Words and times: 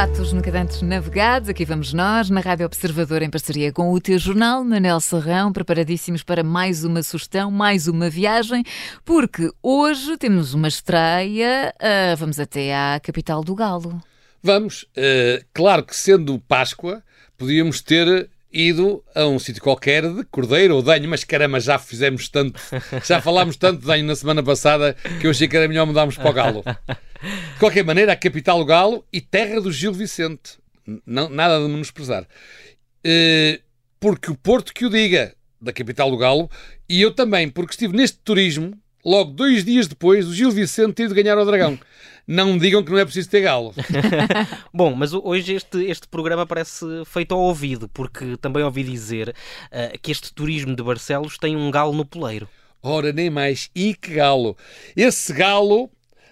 Pratos 0.00 0.32
nunca 0.32 0.50
antes 0.58 0.80
navegados, 0.80 1.50
aqui 1.50 1.62
vamos 1.62 1.92
nós, 1.92 2.30
na 2.30 2.40
Rádio 2.40 2.64
Observador, 2.64 3.20
em 3.20 3.28
parceria 3.28 3.70
com 3.70 3.92
o 3.92 4.00
teu 4.00 4.18
jornal, 4.18 4.64
Manel 4.64 4.98
Serrão, 4.98 5.52
preparadíssimos 5.52 6.22
para 6.22 6.42
mais 6.42 6.84
uma 6.84 7.02
sugestão, 7.02 7.50
mais 7.50 7.86
uma 7.86 8.08
viagem, 8.08 8.64
porque 9.04 9.50
hoje 9.62 10.16
temos 10.16 10.54
uma 10.54 10.68
estreia, 10.68 11.74
uh, 11.76 12.16
vamos 12.16 12.40
até 12.40 12.74
à 12.74 12.98
capital 12.98 13.44
do 13.44 13.54
Galo. 13.54 14.02
Vamos, 14.42 14.84
uh, 14.96 15.44
claro 15.52 15.84
que 15.84 15.94
sendo 15.94 16.38
Páscoa, 16.38 17.02
podíamos 17.36 17.82
ter 17.82 18.30
ido 18.52 19.04
a 19.14 19.26
um 19.26 19.38
sítio 19.38 19.62
qualquer 19.62 20.02
de 20.12 20.24
cordeiro 20.24 20.76
ou 20.76 20.82
danho, 20.82 21.08
mas 21.08 21.24
caramba, 21.24 21.60
já 21.60 21.78
fizemos 21.78 22.28
tanto, 22.28 22.60
já 23.04 23.20
falámos 23.20 23.56
tanto 23.56 23.80
de 23.80 23.86
danho 23.86 24.04
na 24.04 24.16
semana 24.16 24.42
passada 24.42 24.96
que 25.20 25.26
eu 25.26 25.30
achei 25.30 25.46
que 25.46 25.56
era 25.56 25.68
melhor 25.68 25.86
mudarmos 25.86 26.16
para 26.16 26.30
o 26.30 26.32
Galo. 26.32 26.64
De 26.64 27.58
qualquer 27.58 27.84
maneira, 27.84 28.12
a 28.12 28.16
capital 28.16 28.58
do 28.58 28.64
Galo 28.64 29.04
e 29.12 29.20
terra 29.20 29.60
do 29.60 29.70
Gil 29.70 29.92
Vicente. 29.92 30.58
Não, 31.06 31.28
nada 31.28 31.60
de 31.60 31.68
menosprezar. 31.68 32.22
Uh, 33.06 33.60
porque 34.00 34.30
o 34.30 34.34
Porto 34.34 34.72
que 34.72 34.86
o 34.86 34.90
diga, 34.90 35.34
da 35.60 35.72
capital 35.72 36.10
do 36.10 36.16
Galo, 36.16 36.50
e 36.88 37.00
eu 37.00 37.14
também, 37.14 37.48
porque 37.48 37.72
estive 37.72 37.94
neste 37.94 38.18
turismo, 38.18 38.72
logo 39.04 39.32
dois 39.32 39.64
dias 39.64 39.86
depois, 39.86 40.26
o 40.26 40.34
Gil 40.34 40.50
Vicente 40.50 40.94
ter 40.94 41.08
de 41.08 41.14
ganhar 41.14 41.38
ao 41.38 41.44
Dragão. 41.44 41.78
Não 42.26 42.52
me 42.52 42.60
digam 42.60 42.82
que 42.82 42.90
não 42.90 42.98
é 42.98 43.04
preciso 43.04 43.28
ter 43.28 43.40
galo. 43.40 43.74
Bom, 44.72 44.94
mas 44.94 45.12
hoje 45.12 45.54
este, 45.54 45.84
este 45.86 46.06
programa 46.06 46.46
parece 46.46 46.84
feito 47.06 47.34
ao 47.34 47.40
ouvido, 47.40 47.88
porque 47.88 48.36
também 48.36 48.62
ouvi 48.62 48.84
dizer 48.84 49.30
uh, 49.30 49.98
que 50.00 50.12
este 50.12 50.32
turismo 50.32 50.76
de 50.76 50.82
Barcelos 50.82 51.38
tem 51.38 51.56
um 51.56 51.70
galo 51.70 51.92
no 51.92 52.04
poleiro. 52.04 52.48
Ora, 52.82 53.12
nem 53.12 53.28
mais. 53.28 53.68
E 53.74 53.94
que 53.94 54.14
galo! 54.14 54.56
Esse 54.96 55.32
galo 55.32 55.90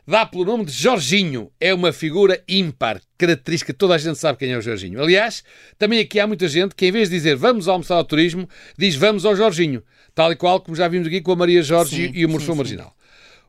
dá 0.09 0.25
pelo 0.25 0.45
nome 0.45 0.64
de 0.64 0.73
Jorginho. 0.73 1.53
É 1.61 1.75
uma 1.75 1.92
figura 1.92 2.42
ímpar, 2.48 3.01
característica, 3.19 3.75
toda 3.75 3.95
a 3.95 3.98
gente 3.98 4.19
sabe 4.19 4.39
quem 4.39 4.51
é 4.51 4.56
o 4.56 4.62
Jorginho. 4.62 5.03
Aliás, 5.03 5.45
também 5.78 6.01
aqui 6.01 6.19
há 6.19 6.27
muita 6.27 6.48
gente 6.48 6.75
que, 6.75 6.87
em 6.87 6.92
vez 6.92 7.11
de 7.11 7.17
dizer 7.17 7.37
vamos 7.37 7.69
almoçar 7.69 7.97
ao 7.97 8.05
turismo, 8.05 8.48
diz 8.77 8.95
vamos 8.95 9.27
ao 9.27 9.36
Jorginho. 9.36 9.83
Tal 10.14 10.33
e 10.33 10.36
qual 10.36 10.61
como 10.61 10.75
já 10.75 10.89
vimos 10.89 11.06
aqui 11.06 11.20
com 11.20 11.33
a 11.33 11.36
Maria 11.36 11.62
Jorge 11.62 12.09
sim, 12.09 12.12
e 12.14 12.25
o 12.25 12.29
Morfão 12.29 12.56
Marginal. 12.56 12.97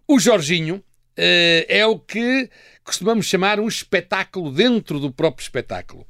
O 0.06 0.20
Jorginho 0.20 0.76
uh, 0.76 1.66
é 1.68 1.86
o 1.86 1.98
que 1.98 2.50
costumamos 2.90 3.28
chamar 3.28 3.60
um 3.60 3.68
espetáculo 3.68 4.52
dentro 4.52 5.00
do 5.00 5.12
próprio 5.12 5.44
espetáculo. 5.44 6.08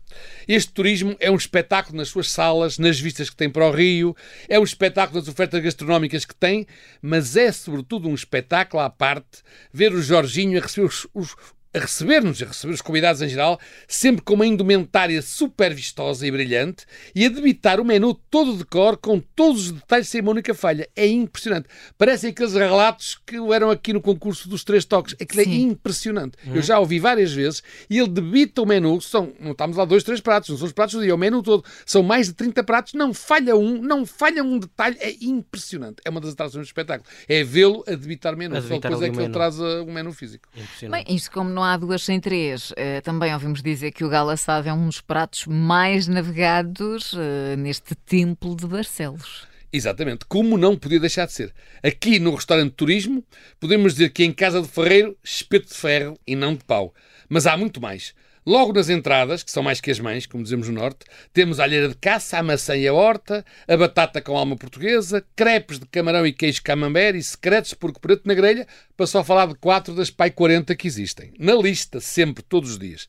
Este 0.47 0.71
turismo 0.71 1.13
é 1.19 1.29
um 1.29 1.35
espetáculo 1.35 1.97
nas 1.97 2.07
suas 2.07 2.31
salas, 2.31 2.79
nas 2.79 2.97
vistas 2.97 3.29
que 3.29 3.35
tem 3.35 3.49
para 3.49 3.67
o 3.67 3.71
Rio, 3.71 4.15
é 4.47 4.57
um 4.57 4.63
espetáculo 4.63 5.19
nas 5.19 5.27
ofertas 5.27 5.61
gastronómicas 5.61 6.23
que 6.23 6.33
tem, 6.33 6.65
mas 7.01 7.35
é 7.35 7.51
sobretudo 7.51 8.07
um 8.07 8.15
espetáculo 8.15 8.81
à 8.81 8.89
parte 8.89 9.43
ver 9.73 9.91
o 9.91 10.01
Jorginho 10.01 10.57
a 10.57 10.61
receber 10.61 10.87
os, 10.87 11.05
os, 11.13 11.35
a 11.73 11.79
receber-nos, 11.79 12.41
a 12.41 12.47
receber 12.47 12.73
os 12.73 12.81
convidados 12.81 13.21
em 13.21 13.29
geral, 13.29 13.59
sempre 13.87 14.23
com 14.23 14.33
uma 14.33 14.45
indumentária 14.45 15.21
super 15.21 15.73
vistosa 15.73 16.25
e 16.25 16.31
brilhante 16.31 16.85
e 17.13 17.25
a 17.25 17.29
debitar 17.29 17.79
o 17.79 17.85
menu 17.85 18.13
todo 18.13 18.57
de 18.57 18.65
cor, 18.65 18.97
com 18.97 19.19
todos 19.19 19.65
os 19.65 19.71
detalhes 19.71 20.07
sem 20.07 20.21
uma 20.21 20.31
única 20.31 20.53
falha. 20.53 20.89
É 20.95 21.05
impressionante. 21.07 21.67
Parecem 21.97 22.31
aqueles 22.31 22.53
relatos 22.53 23.19
que 23.25 23.35
eram 23.53 23.69
aqui 23.69 23.93
no 23.93 24.01
concurso 24.01 24.49
dos 24.49 24.63
três 24.63 24.83
toques. 24.83 25.15
Aquilo 25.21 25.41
é 25.41 25.43
Sim. 25.43 25.51
é 25.51 25.61
impressionante. 25.71 26.37
Uhum. 26.45 26.55
Eu 26.55 26.61
já 26.61 26.79
ouvi 26.79 26.99
várias 26.99 27.31
vezes 27.31 27.61
e 27.89 27.99
ele 27.99 28.09
debita 28.09 28.61
o 28.61 28.65
menu, 28.65 28.99
são, 29.01 29.31
não 29.39 29.51
estamos 29.51 29.77
lá 29.77 29.85
dois, 29.85 30.03
três 30.03 30.19
pratos, 30.19 30.49
não 30.49 30.57
são 30.57 30.67
os 30.67 30.73
pratos 30.73 30.95
do 30.95 31.01
dia, 31.01 31.11
é 31.11 31.13
o 31.13 31.17
menu 31.17 31.43
todo. 31.43 31.63
São 31.85 32.01
mais 32.01 32.27
de 32.27 32.33
30 32.33 32.63
pratos, 32.63 32.93
não 32.93 33.13
falha 33.13 33.55
um, 33.55 33.79
não 33.79 34.05
falha 34.05 34.43
um 34.43 34.57
detalhe. 34.57 34.97
É 34.99 35.15
impressionante. 35.21 35.97
É 36.03 36.09
uma 36.09 36.19
das 36.19 36.33
atrações 36.33 36.65
do 36.65 36.67
espetáculo. 36.67 37.07
É 37.27 37.43
vê-lo 37.43 37.83
a 37.87 37.91
debitar 37.91 38.35
menu. 38.35 38.55
A 38.55 38.59
debitar 38.59 38.91
Só 38.91 38.97
depois 38.97 39.01
é 39.03 39.11
que 39.11 39.17
menu. 39.17 39.27
ele 39.27 39.33
traz 39.33 39.59
uh, 39.59 39.83
o 39.83 39.91
menu 39.91 40.11
físico. 40.11 40.49
Bem, 40.89 41.05
isto 41.09 41.31
como 41.31 41.58
não 41.59 41.63
há 41.65 41.75
duas 41.75 42.03
sem 42.03 42.21
três. 42.21 42.71
Uh, 42.71 43.01
também 43.03 43.33
ouvimos 43.33 43.61
dizer 43.61 43.91
que 43.91 44.05
o 44.05 44.09
galo 44.09 44.31
é 44.31 44.73
um 44.73 44.85
dos 44.85 45.01
pratos 45.01 45.45
mais 45.45 46.07
navegados 46.07 47.11
uh, 47.11 47.57
neste 47.57 47.95
templo 47.95 48.55
de 48.55 48.65
Barcelos. 48.65 49.45
Exatamente, 49.71 50.25
como 50.25 50.57
não 50.57 50.77
podia 50.77 51.01
deixar 51.01 51.25
de 51.25 51.33
ser. 51.33 51.53
Aqui 51.83 52.17
no 52.17 52.33
restaurante 52.33 52.69
de 52.69 52.75
turismo, 52.77 53.23
podemos 53.59 53.93
dizer 53.93 54.11
que 54.11 54.23
em 54.23 54.31
Casa 54.31 54.61
de 54.61 54.69
Ferreiro, 54.69 55.17
espeto 55.21 55.67
de 55.67 55.73
ferro 55.73 56.17
e 56.25 56.33
não 56.33 56.55
de 56.55 56.63
pau. 56.63 56.93
Mas 57.29 57.45
há 57.45 57.55
muito 57.55 57.79
mais. 57.79 58.13
Logo 58.45 58.73
nas 58.73 58.89
entradas, 58.89 59.43
que 59.43 59.51
são 59.51 59.61
mais 59.61 59.79
que 59.79 59.91
as 59.91 59.99
mães, 59.99 60.25
como 60.25 60.43
dizemos 60.43 60.67
no 60.67 60.73
Norte, 60.73 61.05
temos 61.31 61.59
a 61.59 61.63
alheira 61.63 61.87
de 61.87 61.95
caça, 61.95 62.37
a 62.37 62.43
maçã 62.43 62.75
e 62.75 62.87
a 62.87 62.93
horta, 62.93 63.45
a 63.67 63.77
batata 63.77 64.21
com 64.21 64.35
alma 64.35 64.55
portuguesa, 64.55 65.23
crepes 65.35 65.77
de 65.77 65.85
camarão 65.85 66.25
e 66.25 66.33
queijo 66.33 66.63
camembert 66.63 67.15
e 67.15 67.21
secretos 67.21 67.73
porque 67.73 67.99
preto 67.99 68.23
na 68.25 68.33
grelha, 68.33 68.65
para 68.97 69.05
só 69.05 69.23
falar 69.23 69.47
de 69.47 69.55
quatro 69.55 69.93
das 69.93 70.09
pai 70.09 70.31
40 70.31 70.75
que 70.75 70.87
existem. 70.87 71.31
Na 71.37 71.53
lista, 71.53 71.99
sempre, 71.99 72.41
todos 72.41 72.71
os 72.71 72.79
dias. 72.79 73.07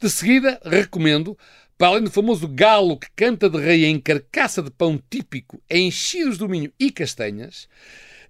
De 0.00 0.10
seguida, 0.10 0.60
recomendo 0.64 1.38
para 1.78 1.88
além 1.88 2.04
do 2.04 2.10
famoso 2.10 2.46
galo 2.46 2.98
que 2.98 3.08
canta 3.16 3.48
de 3.48 3.58
rei 3.58 3.86
em 3.86 3.98
carcaça 3.98 4.62
de 4.62 4.70
pão 4.70 5.02
típico, 5.10 5.60
enchidos 5.70 6.38
de 6.38 6.46
milho 6.46 6.72
e 6.78 6.90
castanhas, 6.90 7.66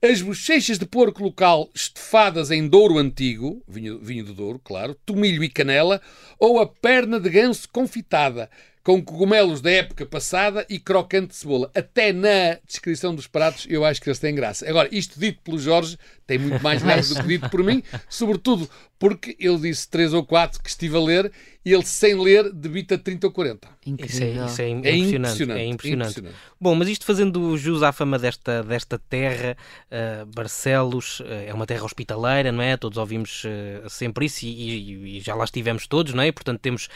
as 0.05 0.21
bochechas 0.21 0.81
de 0.81 0.85
porco 0.85 1.23
local 1.23 1.71
estofadas 1.73 2.51
em 2.51 2.67
Douro 2.67 2.99
antigo, 2.99 3.63
vinho, 3.69 4.01
vinho 4.01 4.25
do 4.25 4.35
Douro, 4.35 4.59
claro, 4.59 4.97
tomilho 5.07 5.45
e 5.45 5.49
canela, 5.49 6.03
ou 6.41 6.59
a 6.59 6.67
perna 6.67 7.21
de 7.21 7.31
ganso 7.31 7.69
confitada, 7.69 8.51
com 8.83 9.03
cogumelos 9.03 9.61
da 9.61 9.71
época 9.71 10.05
passada 10.05 10.67
e 10.69 10.79
crocante 10.79 11.29
de 11.29 11.37
cebola. 11.37 11.71
Até 11.75 12.13
na 12.13 12.59
descrição 12.67 13.15
dos 13.15 13.27
pratos 13.27 13.67
eu 13.69 13.85
acho 13.85 14.01
que 14.01 14.09
eles 14.09 14.19
têm 14.19 14.35
graça. 14.35 14.69
Agora, 14.69 14.89
isto 14.91 15.19
dito 15.19 15.41
pelo 15.43 15.59
Jorge 15.59 15.97
tem 16.27 16.39
muito 16.39 16.63
mais 16.63 16.83
graça 16.85 17.15
do 17.15 17.23
que 17.23 17.29
dito 17.29 17.49
por 17.49 17.63
mim, 17.63 17.83
sobretudo 18.09 18.69
porque 18.99 19.37
ele 19.41 19.59
disse 19.59 19.89
três 19.89 20.13
ou 20.15 20.25
quatro 20.25 20.63
que 20.63 20.69
estive 20.69 20.97
a 20.97 21.01
ler 21.01 21.33
e 21.65 21.73
ele, 21.73 21.85
sem 21.85 22.21
ler, 22.21 22.53
debita 22.53 22.99
30 22.99 23.29
ou 23.29 23.33
40. 23.33 23.69
Isso 23.99 24.23
é, 24.23 24.47
isso 24.47 24.63
é, 24.63 24.65
é, 24.65 24.69
impressionante, 24.71 25.17
impressionante, 25.17 25.61
é 25.61 25.67
impressionante. 25.67 26.11
impressionante. 26.11 26.37
Bom, 26.61 26.75
mas 26.75 26.89
isto 26.89 27.05
fazendo 27.05 27.57
jus 27.57 27.83
à 27.83 27.93
fama 27.93 28.19
desta, 28.19 28.63
desta 28.63 28.99
terra, 28.99 29.57
uh, 29.91 30.27
Barcelos 30.27 31.21
uh, 31.21 31.25
é 31.47 31.55
uma 31.55 31.67
terra 31.67 31.85
hospitaleira, 31.85 32.51
não 32.53 32.63
é? 32.63 32.77
Todos 32.77 32.99
ouvimos 32.99 33.45
uh, 33.45 33.89
sempre 33.89 34.27
isso 34.27 34.45
e, 34.45 34.49
e, 34.49 35.19
e, 35.19 35.21
já 35.21 35.35
lá 35.35 35.45
estivemos 35.45 35.87
todos, 35.87 36.15
não 36.15 36.23
é? 36.23 36.31
Portanto, 36.31 36.61
temos 36.61 36.89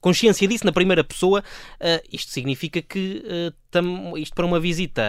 consciência 0.00 0.41
disso 0.46 0.66
na 0.66 0.72
primeira 0.72 1.04
pessoa. 1.04 1.42
isto 2.12 2.30
significa 2.30 2.80
que 2.82 3.52
tam, 3.72 4.16
isto 4.16 4.34
para 4.34 4.46
uma 4.46 4.60
visita 4.60 5.02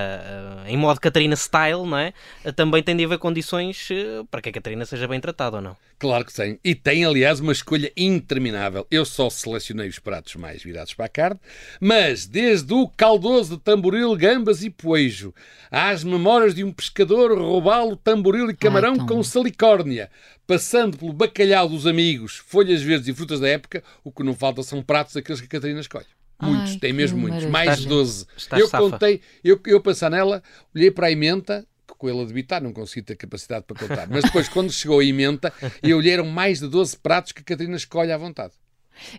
em 0.66 0.78
modo 0.78 1.00
Catarina 1.00 1.36
style, 1.36 1.86
não 1.86 1.98
é? 1.98 2.14
também 2.56 2.82
tem 2.82 2.96
de 2.96 3.04
haver 3.04 3.20
condições 3.20 3.90
para 4.32 4.42
que 4.42 4.50
a 4.50 4.52
Catarina 4.54 4.86
seja 4.86 5.08
bem 5.08 5.20
tratada 5.20 5.58
ou 5.58 5.62
não? 5.62 5.78
Claro 6.00 6.26
que 6.26 6.34
tem. 6.34 6.60
E 6.64 6.76
tem, 6.76 7.06
aliás, 7.06 7.40
uma 7.40 7.54
escolha 7.54 7.92
interminável. 7.96 8.86
Eu 8.92 9.06
só 9.06 9.30
selecionei 9.30 9.88
os 9.88 10.00
pratos 10.00 10.36
mais 10.36 10.62
virados 10.62 10.94
para 10.94 11.06
a 11.06 11.10
carne, 11.10 11.40
mas 11.80 12.26
desde 12.26 12.74
o 12.74 12.90
caldoso 12.90 13.56
de 13.56 13.64
tamboril, 13.64 14.16
gambas 14.16 14.64
e 14.64 14.70
poejo, 14.70 15.34
às 15.72 16.04
memórias 16.04 16.56
de 16.56 16.64
um 16.64 16.74
pescador 16.74 17.38
roubá-lo 17.38 17.96
tamboril 17.96 18.50
e 18.50 18.56
camarão 18.56 18.98
Ai, 19.00 19.08
com 19.08 19.24
salicórnia, 19.24 20.10
passando 20.46 20.98
pelo 20.98 21.14
bacalhau 21.14 21.70
dos 21.70 21.88
amigos, 21.88 22.38
folhas 22.46 22.82
verdes 22.82 23.08
e 23.08 23.14
frutas 23.14 23.40
da 23.40 23.48
época, 23.48 23.84
o 24.04 24.12
que 24.12 24.24
não 24.24 24.36
falta 24.36 24.62
são 24.64 24.82
pratos 24.82 25.14
daqueles 25.14 25.40
que 25.40 25.48
a 25.48 25.50
Catarina 25.50 25.80
escolhe. 25.80 26.06
Muitos, 26.42 26.74
Ai, 26.74 26.80
tem 26.80 26.94
mesmo 26.94 27.18
muitos, 27.18 27.46
mais 27.46 27.80
de 27.80 27.88
12. 27.88 28.26
eu 28.58 28.70
contei, 28.70 29.22
eu, 29.44 29.60
eu 29.66 29.82
passar 29.82 30.10
nela, 30.10 30.44
olhei 30.76 30.92
para 30.92 31.08
a 31.08 31.12
emenda, 31.12 31.66
com 31.98 32.10
ele 32.10 32.22
a 32.22 32.26
debitar, 32.26 32.62
não 32.62 32.74
consegui 32.74 33.02
ter 33.02 33.16
capacidade 33.16 33.66
para 33.66 33.88
contar. 33.88 34.08
Mas 34.10 34.24
depois, 34.26 34.50
quando 34.50 34.72
chegou 34.72 35.00
a 35.00 35.06
emenda, 35.06 35.54
eu 35.82 36.02
lhe 36.02 36.10
eram 36.10 36.26
mais 36.26 36.60
de 36.60 36.68
12 36.68 36.98
pratos 36.98 37.32
que 37.32 37.42
a 37.42 37.44
Catarina 37.44 37.78
escolhe 37.78 38.12
à 38.12 38.18
vontade. 38.18 38.54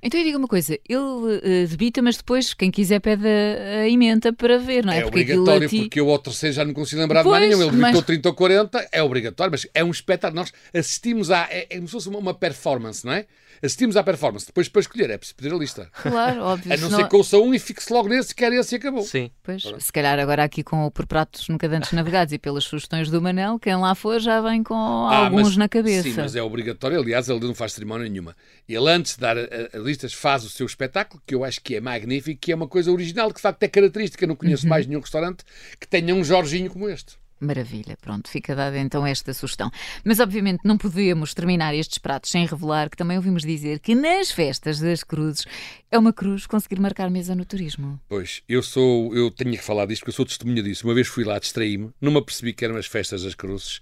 Então 0.02 0.20
eu 0.20 0.24
digo 0.24 0.38
uma 0.38 0.48
coisa, 0.48 0.78
ele 0.88 0.98
uh, 0.98 1.68
debita, 1.68 2.02
mas 2.02 2.16
depois 2.16 2.54
quem 2.54 2.70
quiser 2.70 3.00
pede 3.00 3.26
a, 3.26 3.80
a 3.80 3.88
emenda 3.88 4.32
para 4.32 4.58
ver, 4.58 4.84
não 4.84 4.92
é? 4.92 4.98
É 4.98 5.02
porque 5.02 5.20
obrigatório, 5.20 5.68
ti... 5.68 5.80
porque 5.80 6.00
eu 6.00 6.10
ao 6.10 6.18
terceiro 6.18 6.54
já 6.54 6.65
não 6.65 6.74
consigo 6.74 7.00
lembrar 7.00 7.22
pois, 7.22 7.34
de 7.34 7.41
mais 7.41 7.59
nenhum. 7.59 7.62
Ele 7.62 7.71
debitou 7.71 8.00
mas... 8.00 8.06
30 8.06 8.28
ou 8.28 8.34
40, 8.34 8.88
é 8.92 9.03
obrigatório, 9.03 9.50
mas 9.50 9.66
é 9.74 9.84
um 9.84 9.91
espetáculo. 9.91 10.41
Nós 10.41 10.53
assistimos 10.72 11.30
a. 11.30 11.48
É, 11.50 11.66
é 11.71 11.76
como 11.76 11.88
se 11.88 11.92
fosse 11.92 12.09
uma, 12.09 12.18
uma 12.18 12.34
performance, 12.34 13.04
não 13.04 13.12
é? 13.12 13.26
assistimos 13.62 13.97
à 13.97 14.03
performance. 14.03 14.47
Depois, 14.47 14.68
para 14.68 14.80
escolher, 14.80 15.10
é 15.10 15.18
preciso 15.18 15.36
pedir 15.36 15.54
a 15.54 15.56
lista. 15.56 15.91
Claro, 15.92 16.42
óbvio. 16.42 16.72
A 16.72 16.77
não 16.77 16.91
ser 16.91 17.09
que 17.09 17.16
ouça 17.16 17.38
um 17.38 17.54
e 17.54 17.59
fique-se 17.59 17.92
logo 17.92 18.09
nesse, 18.09 18.34
quer 18.34 18.53
esse 18.53 18.74
e 18.74 18.78
acabou. 18.78 19.03
Sim. 19.03 19.30
Pois, 19.42 19.62
se 19.78 19.92
calhar 19.92 20.18
agora 20.18 20.44
aqui 20.44 20.62
com 20.62 20.84
o 20.84 20.91
Por 20.91 21.06
Pratos 21.06 21.48
Nunca 21.48 21.68
Dantes 21.68 21.92
Navegados 21.92 22.32
e 22.32 22.38
pelas 22.38 22.65
sugestões 22.65 23.10
do 23.10 23.20
Manel, 23.20 23.59
quem 23.59 23.77
lá 23.77 23.94
for 23.94 24.20
já 24.20 24.41
vem 24.41 24.62
com 24.62 24.74
ah, 24.74 25.24
alguns 25.24 25.48
mas, 25.48 25.56
na 25.56 25.68
cabeça. 25.68 26.03
Sim, 26.03 26.15
mas 26.16 26.34
é 26.34 26.42
obrigatório. 26.42 27.00
Aliás, 27.00 27.28
ele 27.28 27.41
não 27.41 27.54
faz 27.54 27.72
cerimónia 27.72 28.09
nenhuma. 28.09 28.36
Ele, 28.68 28.91
antes 28.91 29.15
de 29.15 29.20
dar 29.20 29.36
a 29.38 29.73
listas, 29.78 30.12
faz 30.12 30.44
o 30.44 30.50
seu 30.50 30.66
espetáculo, 30.66 31.22
que 31.26 31.34
eu 31.34 31.44
acho 31.44 31.60
que 31.60 31.74
é 31.74 31.80
magnífico, 31.80 32.41
que 32.41 32.53
é 32.53 32.54
uma 32.54 32.68
coisa 32.68 32.91
original, 32.91 33.28
que 33.28 33.36
de 33.36 33.42
facto 33.42 33.62
é 33.62 33.68
característica. 33.68 34.26
Não 34.26 34.36
conheço 34.36 34.65
uhum. 34.65 34.71
mais 34.71 34.86
nenhum 34.86 35.00
restaurante 35.00 35.44
que 35.78 35.86
tenha 35.86 36.15
um 36.15 36.24
Jorginho 36.24 36.71
como 36.71 36.88
este. 36.88 37.16
Maravilha, 37.41 37.97
pronto, 38.00 38.28
fica 38.30 38.54
dada 38.54 38.78
então 38.78 39.06
esta 39.06 39.34
sugestão. 39.34 39.71
Mas 40.04 40.21
obviamente 40.21 40.60
não 40.65 40.78
podemos 40.78 41.34
terminar 41.34 41.74
estes 41.74 41.98
pratos 41.98 42.30
sem 42.30 42.47
revelar 42.47 42.88
que 42.88 42.97
também 42.97 43.16
ouvimos 43.16 43.42
dizer 43.42 43.80
que 43.80 43.94
nas 43.94 44.30
festas 44.30 44.78
das 44.78 45.03
cruzes 45.03 45.44
é 45.91 45.98
uma 45.98 46.12
cruz 46.12 46.47
conseguir 46.47 46.80
marcar 46.80 47.10
mesa 47.10 47.34
no 47.34 47.44
turismo. 47.44 48.00
Pois, 48.09 48.42
eu 48.48 48.62
sou, 48.62 49.15
eu 49.15 49.30
tenho 49.30 49.53
que 49.53 49.62
falar 49.62 49.86
disto 49.86 50.00
porque 50.00 50.10
eu 50.10 50.15
sou 50.15 50.24
testemunha 50.24 50.62
disso. 50.62 50.86
Uma 50.86 50.94
vez 50.94 51.06
fui 51.06 51.24
lá, 51.24 51.38
distraí-me, 51.38 51.91
não 52.00 52.12
me 52.12 52.18
apercebi 52.18 52.53
que 52.53 52.65
eram 52.65 52.77
as 52.77 52.86
festas 52.86 53.22
das 53.22 53.34
cruzes 53.34 53.80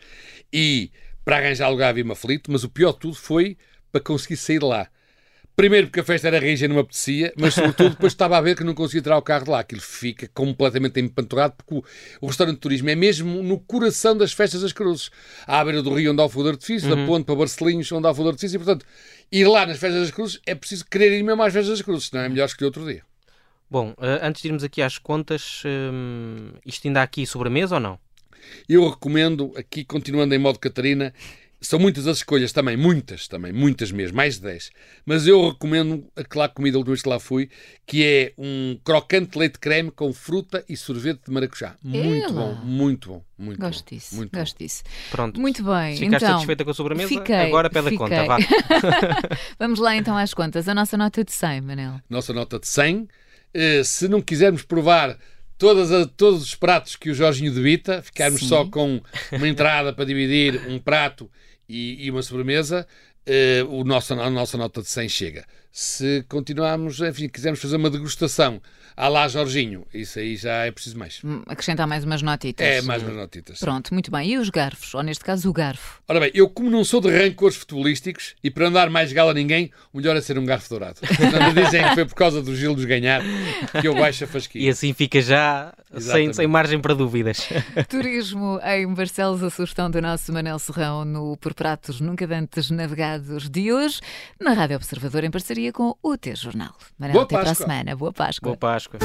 e 0.53 0.91
para 1.25 1.37
arranjar 1.37 1.69
lugar 1.69 1.91
havia-me 1.91 2.13
aflito, 2.13 2.51
mas 2.51 2.65
o 2.65 2.71
pior 2.71 2.93
de 2.93 3.01
tudo 3.01 3.15
foi 3.15 3.57
para 3.93 4.01
conseguir 4.01 4.37
sair 4.37 4.63
lá 4.63 4.89
Primeiro 5.55 5.89
porque 5.89 6.01
a 6.01 6.05
festa 6.05 6.29
era 6.29 6.39
rija 6.39 6.65
e 6.65 6.69
não 6.69 6.77
me 6.77 6.81
apetecia, 6.81 7.33
mas 7.37 7.53
sobretudo 7.55 7.91
depois 7.91 8.13
estava 8.13 8.39
a 8.39 8.41
ver 8.41 8.57
que 8.57 8.65
não 8.65 8.75
conseguia 8.75 9.03
tirar 9.03 9.19
o 9.19 9.23
carro 9.23 9.45
de 9.45 9.51
lá. 9.51 9.61
Aquilo 9.61 9.83
fica 9.83 10.27
completamente 10.29 10.99
empanturrado 10.99 11.55
porque 11.57 11.75
o, 11.75 11.85
o, 12.23 12.27
restaurante 12.27 12.57
de 12.57 12.61
turismo 12.61 12.89
é 12.89 12.95
mesmo 12.95 13.43
no 13.43 13.59
coração 13.61 14.17
das 14.17 14.33
festas 14.33 14.63
das 14.63 14.73
cruzes. 14.73 15.11
À 15.47 15.63
beira 15.63 15.83
do 15.83 15.95
rio 15.95 16.13
onde 16.13 16.23
há 16.23 16.25
o 16.25 16.29
fogo 16.29 16.45
de 16.45 16.51
artifício, 16.51 16.89
uhum. 16.89 16.97
da 16.97 17.07
ponte 17.07 17.27
para 17.27 17.35
Barcelinhos 17.35 17.93
onde 17.93 18.07
há 18.07 18.11
o 18.11 18.15
fogo 18.15 18.29
de 18.29 18.35
artifício 18.35 18.57
e, 18.57 18.59
portanto, 18.59 18.87
ir 19.31 19.47
lá 19.47 19.67
nas 19.67 19.79
festas 19.79 20.01
das 20.01 20.11
cruzes 20.11 20.41
é 20.47 20.55
preciso 20.55 20.87
querer 20.87 21.13
ir 21.13 21.23
mesmo 21.23 21.43
às 21.43 21.53
festas 21.53 21.79
das 21.79 21.83
cruzes, 21.83 22.09
senão 22.09 22.25
é 22.25 22.29
melhor 22.31 22.47
escolher 22.47 22.67
outro 22.67 22.87
dia. 22.87 23.03
Bom, 23.71 23.95
eh, 24.01 24.21
antes 24.23 24.43
de 24.43 24.49
irmos 24.49 24.65
aqui 24.65 24.83
às 24.83 24.99
contas, 24.99 25.63
hum, 25.65 26.51
isto 26.65 26.87
ainda 26.87 27.01
há 27.01 27.03
aqui 27.03 27.27
sobremesa 27.27 27.77
ou 27.77 27.81
não? 27.81 27.99
Eu 28.69 28.89
recomendo, 28.89 29.53
aqui 29.57 29.85
continuando 29.85 30.35
em 30.35 30.39
modo 30.39 30.59
Catarina, 30.59 31.15
são 31.63 31.79
muitas 31.79 32.07
as 32.07 32.19
escolhas 32.19 32.53
também, 32.53 32.77
muitas 32.77 33.29
também, 33.29 33.53
muitas 33.53 33.93
mesmo, 33.93 34.17
mais 34.17 34.35
de 34.35 34.43
10. 34.43 34.71
Mas 35.07 35.27
eu 35.27 35.51
recomendo 35.51 36.07
aquela 36.17 36.49
comida 36.49 36.77
última 36.77 36.93
vez 36.93 37.03
que 37.03 37.09
lá 37.09 37.21
fui, 37.21 37.49
que 37.87 38.05
é 38.05 38.33
um 38.37 38.79
crocante 38.85 39.39
leite 39.39 39.59
creme 39.59 39.91
com 39.91 40.13
fruta 40.13 40.65
e 40.69 40.77
sorvete 40.77 41.27
de 41.27 41.31
maracujá. 41.31 41.77
Muito 41.83 42.27
Ela. 42.27 42.33
bom, 42.33 42.55
muito 42.65 43.09
bom, 43.09 43.25
muito 43.39 43.61
gosto 43.61 43.85
bom. 43.85 43.97
Disso, 43.97 44.17
muito 44.17 44.37
gosto 44.37 44.55
bom. 44.55 44.65
disso. 44.65 44.83
Pronto. 45.11 45.41
Muito 45.41 45.63
bem. 45.63 45.97
Ficaste 45.97 46.25
então, 46.25 46.35
satisfeita 46.35 46.65
com 46.65 46.71
a 46.71 46.75
sobremesa? 46.75 47.09
Fiquei, 47.09 47.35
Agora 47.37 47.71
pede 47.71 47.91
fiquei. 47.91 48.07
a 48.07 48.09
conta, 48.09 48.25
vá. 48.27 48.39
Vamos 49.59 49.79
lá 49.79 49.97
então 49.97 50.17
às 50.17 50.35
contas. 50.35 50.69
A 50.69 50.75
nossa 50.75 50.97
nota 50.97 51.25
de 51.25 51.33
100, 51.33 51.61
Manel. 51.61 52.01
Nossa 52.11 52.33
nota 52.33 52.59
de 52.59 52.67
100. 52.67 52.97
Uh, 52.97 53.09
eh, 53.55 53.85
se 53.85 54.09
não 54.09 54.21
quisermos 54.21 54.63
provar 54.63 55.17
todas 55.63 55.93
a, 55.93 56.05
todos 56.05 56.43
os 56.43 56.57
pratos 56.57 56.97
que 56.97 57.09
o 57.09 57.15
Jorginho 57.15 57.55
debita, 57.55 58.03
ficarmos 58.03 58.41
Sim. 58.41 58.49
só 58.49 58.65
com 58.65 59.01
uma 59.31 59.47
entrada 59.47 59.93
para 59.93 60.05
dividir, 60.05 60.61
um 60.69 60.77
prato 60.77 61.31
e, 61.69 62.05
e 62.05 62.11
uma 62.11 62.21
sobremesa, 62.21 62.85
uh, 63.29 63.73
o 63.73 63.85
nosso, 63.85 64.13
a 64.13 64.29
nossa 64.29 64.59
nota 64.59 64.83
de 64.83 64.89
100 64.89 65.09
chega. 65.09 65.45
Se 65.73 66.23
continuarmos, 66.29 67.01
enfim, 67.01 67.29
quisermos 67.29 67.61
fazer 67.61 67.77
uma 67.77 67.89
degustação 67.89 68.61
à 68.95 69.09
lá 69.09 69.27
Jorginho, 69.27 69.87
isso 69.93 70.19
aí 70.19 70.37
já 70.37 70.67
é 70.67 70.71
preciso 70.71 70.99
mais. 70.99 71.21
Hum, 71.25 71.43
acrescentar 71.47 71.87
mais 71.87 72.05
umas 72.05 72.21
notitas. 72.21 72.67
É, 72.67 72.83
mais 72.83 73.03
umas 73.03 73.17
notitas. 73.17 73.59
Pronto, 73.59 73.93
muito 73.95 74.11
bem. 74.11 74.33
E 74.33 74.39
os 74.39 74.51
garfos? 74.51 74.95
Ou 74.95 75.03
neste 75.03 75.25
caso 75.25 75.49
o 75.49 75.53
garfo? 75.53 76.03
Ora 76.07 76.21
bem, 76.21 76.31
eu 76.35 76.49
como 76.49 76.69
não 76.69 76.85
sou 76.85 77.01
de 77.01 77.09
rancores 77.09 77.57
futebolísticos 77.57 78.35
e 78.45 78.51
para 78.51 78.69
andar 78.69 78.91
mais 78.91 79.13
gala 79.15 79.31
a 79.31 79.35
ninguém, 79.35 79.73
o 79.95 79.97
melhor 79.97 80.15
é 80.15 80.21
ser 80.21 80.39
um 80.39 80.45
garfo 80.45 80.69
dourado. 80.69 81.01
Portanto, 81.07 81.55
dizem 81.55 81.83
que 81.83 81.95
foi 81.95 82.05
por 82.05 82.15
causa 82.15 82.43
do 82.43 82.55
Gildos 82.55 82.85
ganhar 82.85 83.23
que 83.81 83.89
eu 83.89 83.95
baixo 83.95 84.25
a 84.25 84.27
fasquia. 84.27 84.61
E 84.61 84.69
assim 84.69 84.93
fica 84.93 85.23
já 85.23 85.73
sem, 85.99 86.33
sem 86.33 86.47
margem 86.47 86.81
para 86.81 86.95
dúvidas. 86.95 87.49
Turismo 87.89 88.61
em 88.65 88.93
Barcelos, 88.95 89.43
a 89.43 89.51
sugestão 89.51 89.91
do 89.91 90.01
nosso 90.01 90.33
Manel 90.33 90.59
Serrão 90.59 91.05
no 91.05 91.37
Por 91.37 91.55
Pratos 91.55 92.01
Nunca 92.01 92.27
Dantes 92.27 92.71
Navegados 92.71 93.49
de 93.49 93.73
hoje, 93.73 94.01
na 94.41 94.53
Rádio 94.53 94.77
Observador, 94.77 95.25
em 95.25 95.31
parceria 95.31 95.62
com 95.71 95.95
o 96.03 96.17
T-Jornal. 96.17 96.75
Manel, 96.99 97.13
Boa 97.13 97.25
até 97.25 97.37
Páscoa. 97.37 97.43
para 97.43 97.51
a 97.53 97.55
semana. 97.55 97.97
Boa 97.97 98.13
Páscoa. 98.13 98.47
Boa 98.49 98.57
Páscoa. 98.57 98.99